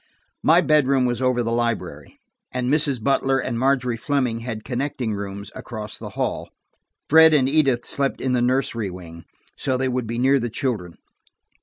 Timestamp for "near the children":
10.17-10.95